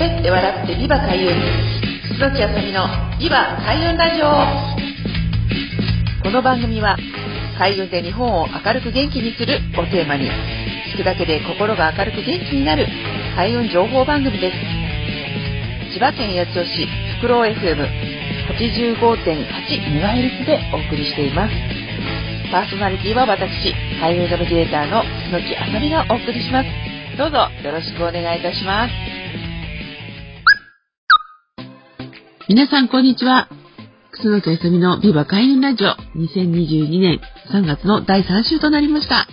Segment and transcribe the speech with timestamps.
[0.00, 1.28] 喋って笑ってビバ開運。
[2.16, 2.88] 楠木あさみの
[3.20, 4.32] ビバ開運ラジオ。
[6.24, 6.96] この番組は
[7.58, 10.24] 開運で日本を明るく元気にするをテーマに
[10.96, 12.86] 聞くだけで心が明るく元気になる
[13.36, 14.56] 開運情報番組です。
[15.92, 16.88] 千葉県八千代市
[17.20, 17.60] フクロウ FM85.8
[19.92, 21.52] メガヘルツでお送りしています。
[22.50, 26.68] パーソナリティは私開運ナビゲーターの楠木あさみがお送りします。
[27.18, 29.09] どうぞよろしくお願いいたします。
[32.50, 33.48] 皆さん、こんにちは。
[34.10, 37.20] 楠木あさみのビバ開運ラジオ2022年
[37.52, 39.28] 3月の第3週となりました。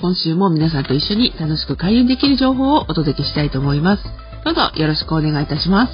[0.00, 4.04] 今週も皆さんと一緒に楽しく開運できる情報をお届けしたいと思います。
[4.46, 5.92] どうぞよろしくお願いいたします。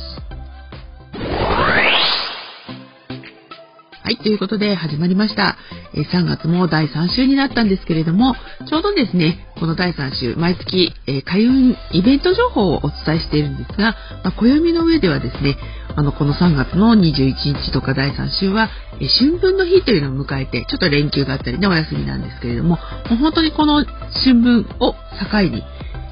[4.04, 5.56] はい、ということで始まりました。
[5.94, 8.36] え3月も第3週になったんですけれども、
[8.68, 15.56] ちょうどですね、この第3週、毎月、え開運イベント情報をお伝えしているんですが、まあ、暦の上ではですね、
[15.98, 22.76] あの、この3月の21日とか第3週は、え春分の日というのを迎えて、ちょっと連休があったりね、お休みなんですけれども、も
[23.14, 24.94] う本当にこの春分を
[25.28, 25.64] 境に、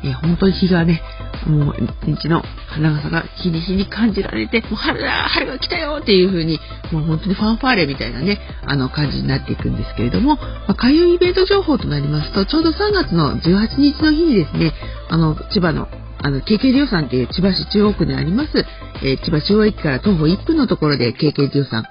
[0.02, 1.02] え本当に日がね、
[1.46, 6.58] もう一日の花笠が日に日に感じられて、もう春だ春が来たよっていう風に、
[6.90, 14.72] もう本当にファンファーレみたいなね、あの感じになっていくんですけれども、まあ、開運イベント情報となりますと、ちょうど3月の18日の日にですね、
[15.08, 15.86] あの、千葉の
[16.26, 18.50] あの、KK リオさんっていう千葉市中央区にあります、
[19.04, 21.84] えー千葉中央駅から徒歩1分のところで KK リオさん、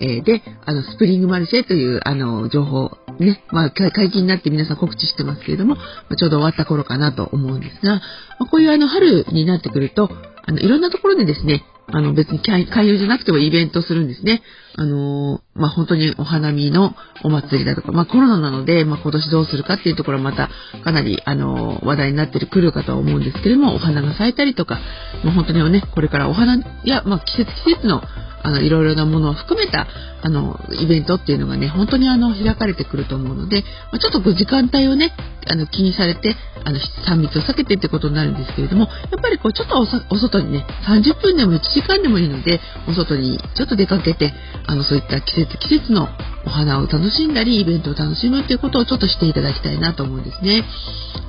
[0.00, 5.76] えーで、あの、スプリングマルシェという、あの、情報、ね、まあ、解禁になって皆さん告知してますけれども、
[6.08, 7.96] まちょうど終わった頃かなと思うんですが、
[8.40, 10.08] まあ、こういうあの、春になってくると、
[10.46, 14.42] あの、いろんなところでですね、あの、別に開開運じゃなくてもイベントするんですね。
[14.76, 20.48] あのーまあ、本当にお花見のお祭りだとか、まあ、コロナなので、まあ、今年どうするかっていうところはまた
[20.82, 24.80] かなり、あのー話題になってくるかとは思うんですけれども、お花が咲いたりとか、
[25.24, 28.02] もう本当にね、これからお花や、まあ、季節季節の
[28.42, 29.86] あの、いろいろなものを含めた、
[30.22, 33.62] あの、イベントっていうのがね、本当にあの、開かれてくると思うので、
[33.92, 35.12] まあ、ちょっとこう時間帯をね、
[35.48, 36.34] あの、気にされて、
[36.64, 44.32] あの、3密を避けてってことになるんですけれども、やっぱりこう、ちょっとおお外にね、30分でも1時間でもいいので、お外にちょっと出かけて、
[44.66, 46.08] あの、そういった季節季節の
[46.46, 50.64] お花を楽しんだり、イベントを楽しむっていうことをちょっとしていただきたいなと思うんですね。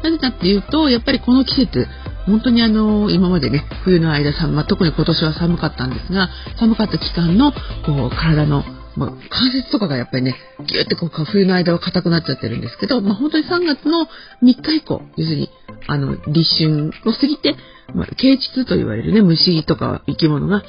[0.03, 1.87] なぜかっていうと、やっぱりこの季節、
[2.25, 6.29] 本当にあの、今までね、冬の間寒、まあ、特に今年は寒かったんですが、
[6.59, 7.51] 寒かった期間の、
[7.85, 8.63] こう、体の、
[8.95, 14.07] まあ、関節とかがやっぱりね、ぎゅーってこう、冬の間は硬くなっちゃってるんですけど、まあ、本当に3月の
[14.41, 15.49] 3日以降、要するに、
[15.87, 17.55] あの、立春を過ぎて、
[17.93, 20.63] まあ、啓蟄と言われるね、虫とか生き物が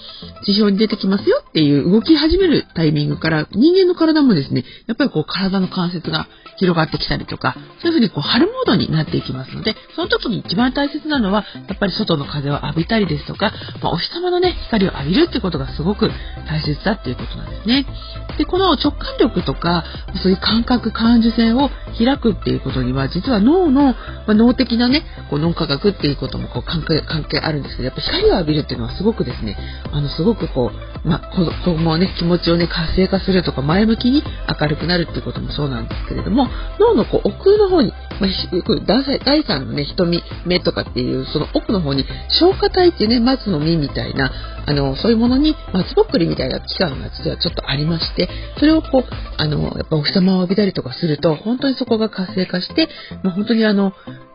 [0.45, 6.27] 地表に出てきますよっていう動き始めるタイミングから、人間の体もですね、やっぱりこう体の関節が
[6.57, 13.53] 広がってきたりとか、そういうふうにこう春モードになっていきますので、その時に一番大切なのは、やっぱり外の風を浴びたりですとか、
[13.83, 16.11] まあ、お日様のね、光を浴びるってことがすごく
[16.49, 17.87] 大切だっていうことなんですね。
[18.39, 19.85] で、この直感力とか、
[20.23, 23.97] そういう感覚、感受性を開くっていうことには、実は脳の、ま
[24.29, 29.57] あ、脳的なね、こう脳科学っていうこともこう関係関係あるんですけど、やっぱ光を浴びるっていうのはすごくですね、
[29.93, 34.23] あの、すごくこう、まあ、子供をね、気持ちをね、活性化するとか、前向きに
[34.61, 36.49] 明るくなるっていうこともそうなんですけれども、
[36.81, 42.05] 脳のこう奥の方に、まあ、第三第三のね、瞳、目とかっていう、その奥の方に、
[42.41, 44.33] 消化体っていうね、松の実みたいな、
[44.67, 49.05] あの、そういうものに、松ぼっくりみたいな器官が実はちょっとありまして、それをこう、
[49.37, 52.89] あの、やっぱお日様を浴びたりとかすると、本当にそこが活性化して、
[53.23, 53.93] まあ、本当にあの、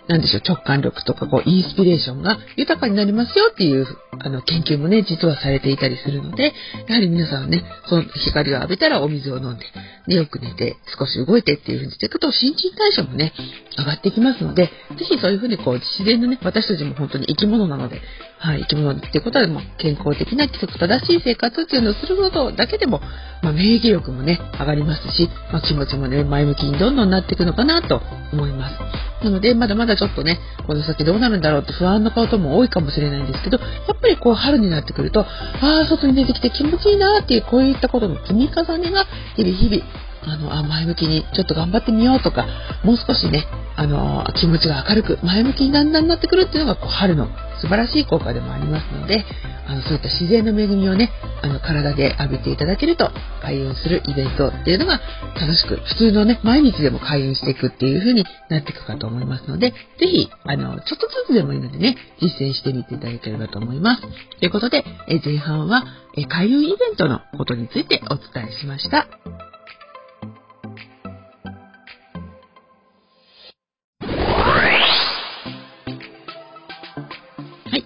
[0.09, 3.86] なんでしょう、直感力とか、こう、インスピレーションが豊かになりますよっていう、
[4.18, 6.52] あの、研究もね、実はされていたりするので、
[6.88, 9.66] やはり皆さんはね、その光を浴びたらお水を飲んで、
[10.08, 13.34] で、よく寝て、少し動いてっていうふうにしていくと、新陳代謝もね、
[13.78, 18.02] 上がってきますので、ぜひそういうふうにこう、自然のね、私たちも本当に生き物なので、
[18.40, 23.00] はい、生き物っていうことはもう健康的な規則正しい生活っていうのをすることだけでも、
[23.44, 28.02] まあ、免疫力もね、上がりますし、まあ、気持ちもね、前向きにどんどんなっていくのかなと
[28.34, 28.76] 思います。
[29.24, 35.25] なので、まだまだちょっとね、この先どうなるんだろうって不安のことも多いかもしれないんですけど、やっぱりこう春になってくると、あ
[35.61, 39.05] あ、外に出てきて気持ちいいなっていう、こういったことの積み重ねが、
[39.35, 39.84] 日々日々、
[40.25, 42.45] あの、あ、前向きにちょっと頑張ってみようとか、
[42.83, 43.45] もう少しね、
[43.75, 47.27] あの、気持ちが明るく、前向きにだんだんなってくるっていうのが、こう、春の
[47.61, 49.23] 素晴らしい効果でもありますので、
[49.67, 51.11] あの、そういった自然の恵みをね、
[51.41, 53.11] あの、体で浴びていただけると、
[53.41, 54.99] 開運するイベントっていうのが
[55.39, 64.01] 楽しく、普通のね、毎日でも開運していくっていう風になっていくかと思いますので、ぜひ、あの、ちょっとずつでもいいのでね、実践してみていただければと思います。
[64.01, 65.83] ということで、え前半は、
[66.17, 69.07] え開運イベントのことについてお伝えしました。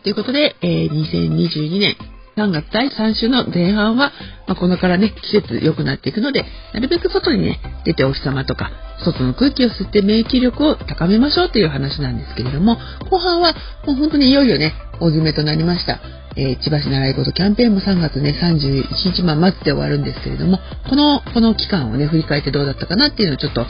[0.04, 1.96] ということで、えー、2022年
[2.36, 4.12] 3月第3週の前半は、
[4.48, 8.72] まあ、このからね、季節良くなっていくので、なるべく外にね、出てお日様とか、
[9.06, 12.78] 外の空気を吸って免疫力を高めましょうという話なんですけれども、
[13.10, 13.54] 後半は
[13.86, 16.00] もう本当にいよいよね、大詰めとなりました。
[16.36, 20.60] えー、千葉市習い事キャンペーンも3月ね、31日ま末で終わるんですけれども、
[20.90, 23.66] この、この期間をね、振り返ってどうだったかなっていうのをちょっと、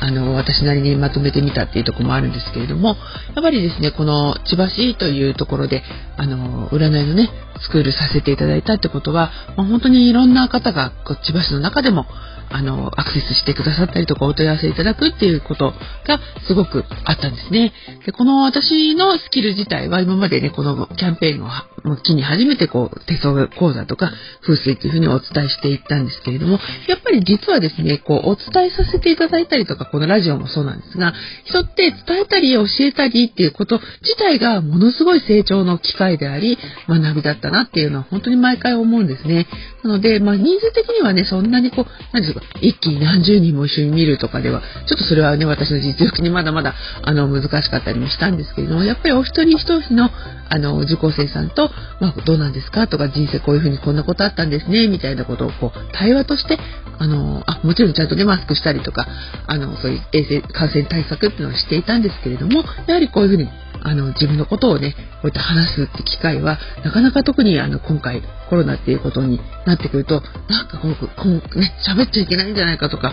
[0.00, 2.94] あの、私なりにまとめてみたっていうとこもあるんですけれども、や
[3.40, 5.82] っぱりですね、この千葉市というところで、
[6.16, 7.28] あの、占いのね、
[7.60, 12.06] スクールさせていただいたってことは、まあ、本当にいろんな方が、こう千葉市の中でも、
[12.48, 15.72] あの、アクセスしてくださったりとかお問い合わせいただくっていうこと
[16.06, 17.72] がすごくあったんですね。
[18.04, 26.58] で、この私のスキル自体は今までね、こののキャンペーンを機に初めてこう、手相講座とか風水というふうにお伝えしていったんですけれども、
[26.88, 31.14] やっぱり実はですね、こう、お伝えさせていただいたりとか、このラジオもそうなんですが、
[31.44, 36.58] 人って伝えたり教えたりっていうこと自体がものすごい成長の機会であり、
[36.88, 39.46] 学びだったなっていうのは本当に毎回思うんですね。
[39.86, 50.10] なので、まあ、人数的にはね、そんなにこう、何ですか、一気に何十人も一緒に見るとかでは、ちょっとそれはね、私の実力にまだまだ、あの、難しかったりもしたんですけれども、やっぱりお一人一人の、
[50.48, 52.86] あの、受講生さんと、まあ、どうなんですか？
[52.88, 56.58] とか、人生こういうふうにこんなことあったんですね、みたいなことを、こう、対話として、
[56.98, 59.06] あの、あ、もちろんちゃんとね、マスクしたりとか、
[59.46, 63.48] あの、そういう衛生、感染対策っていうのはしていたんですけれども、やはりこういうふうに
[63.86, 73.12] あの、自分のことをね、こうやって話すって機会は、なかなか特にあの、今回コロナっていうことになってくると、なんかこう、こうね、喋っちゃいけないんじゃないかとか、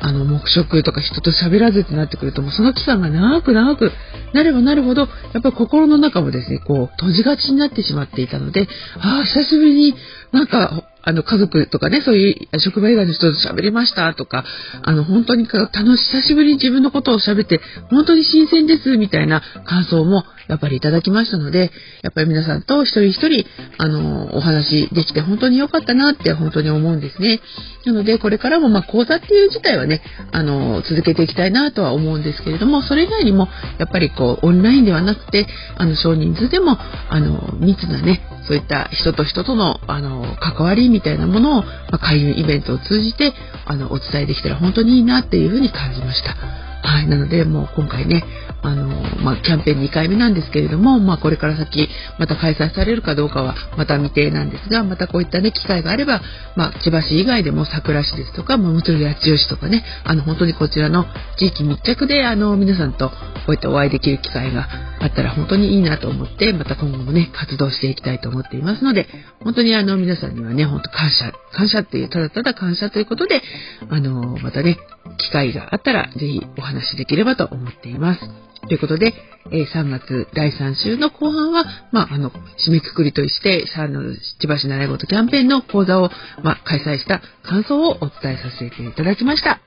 [0.00, 3.90] あの、黙食とか人と喋らずってなってくると、もうその期間が長く長く
[4.32, 8.68] なればなるほど、やっぱり心の中もですね、こう、閉じがちになってしまっていたので、
[9.00, 9.94] ああ、久しぶりに
[10.30, 14.44] なんかあの、家族とかね、そういう職場以外の人と喋りましたとか、
[14.82, 17.60] あの、本当に楽し、久しぶりに自分のことを喋って、
[17.90, 21.70] 本当に新鮮です、みたいな感想も、やっぱりいただきましたので、
[22.02, 23.46] やっぱり皆さんと一人一人、
[23.78, 27.40] あの、お話できて本当に良かったなって本当に思うんですね。
[27.84, 30.02] なので、これからも、ま、講座っていう自体はね、
[30.32, 33.48] あの、続けていきたいなとは思うんですけれども、それ以外にも、
[33.78, 35.46] やっぱりこう、オンラインではなくて、
[35.76, 36.76] あの、少人数でも、
[37.08, 43.32] あの、密なね、そういった人と人との、あの、関わりみたいなものを、まあ、開運イベントを通じて、
[43.64, 46.34] あの、お伝えできたら本当にいいなっていうふうに感じました。
[46.34, 47.06] はい。
[47.06, 48.24] なので、もう今回ね、
[48.62, 48.86] あの、
[49.22, 51.88] まあ、キャンペーン2回目なんですけれども、まあ、これから先、
[52.18, 56.22] また開催されるかどうかは、また未定なんですが、またこういったね、機会があれば、
[56.56, 61.06] まあ、千葉市以外でも桜市ですとか、まあ、もちろん八千代市とかね、あの、本当にこちらの
[61.38, 63.16] 地域密着で、あの、皆さんとこ
[63.48, 64.68] ういったお会いできる機会が
[65.02, 69.08] あったら本当にいいなと思って、また今後もね、活動していきたいと思っていますので、
[69.42, 73.42] 本当にあの、皆さんにはね、本当感謝、感謝っていう、ただただ感謝ということで、
[73.90, 74.78] あの、またね、
[75.18, 78.20] 機会があったら、ぜひお話しできればと思っています。
[78.68, 79.12] ということで、
[79.50, 86.10] え3月第3週の後半は、まあ、あの、締めくくりとして、あの、千葉市習い事キャンペーンの講座を、
[86.44, 89.60] まあ、開催した感想をお伝えさせていただきました。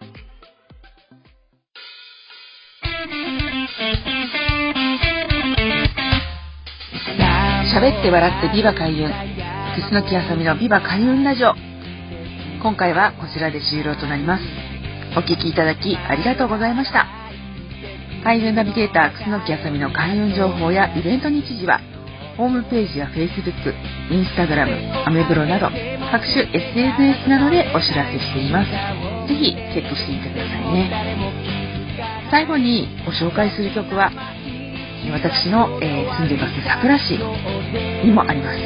[7.76, 9.12] 喋って笑ってビバ開運。
[9.12, 11.54] 楠木あさみのビバ開運ラジオ。
[12.64, 14.44] 今回はこちらで終了となります。
[15.12, 17.06] お聴きいただきありがとうございました。
[18.24, 21.82] 開運ナビゲーター楠木あさみの開運情報やイベント日時は、
[22.38, 23.52] ホームページや Facebook、
[24.08, 25.68] Instagram、アメブロなど
[26.14, 28.72] 各種 SNS などでお知らせしています。
[29.28, 32.30] ぜひチェックしてみてくださいね。
[32.32, 34.14] 最後にご紹介する曲は、
[35.12, 37.18] 私の、えー、住んでいます桜市
[38.04, 38.58] にもあります。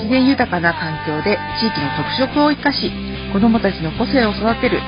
[0.00, 2.90] 自然豊かな環境で地域の特色を生かし、
[3.32, 4.80] 子どもたちの個性を育てる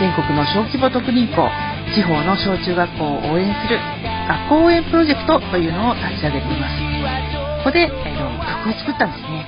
[0.00, 1.48] 全国の小規模特任校
[1.94, 3.78] 地方の小中学校を応援する
[4.26, 6.80] 学校応援プロジェクトというのを立ち上げています。
[7.64, 9.46] ここで、えー、曲を作ったんですね、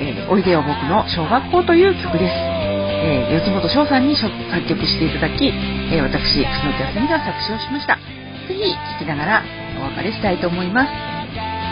[0.00, 4.28] えー、おいでよ僕の小学校という曲です、えー、四本翔さんに作
[4.68, 5.48] 曲していただき、
[5.92, 7.96] え私楠木康美が作詞をしました。
[8.48, 9.42] ぜひ聴きながら
[9.78, 10.90] お別れしたいと思います。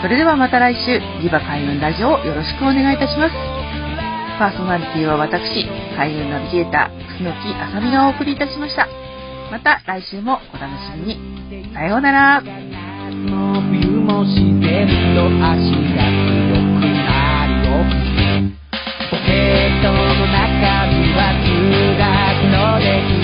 [0.01, 3.33] それではまた来週、リバ海運ラジオをよろしくお願いいたします。
[4.37, 5.65] パーソナリティは私、
[5.97, 8.87] 海運ナビゲーター、楠木あさみがお送りいたしました。
[9.51, 11.73] また来週もお楽しみに。
[11.73, 12.43] さようなら。
[19.09, 19.97] ポケットの
[20.27, 21.47] 中身は通
[21.97, 23.16] 学の歴史。